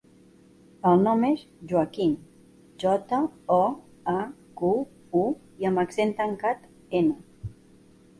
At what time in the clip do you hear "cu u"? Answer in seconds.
4.63-5.21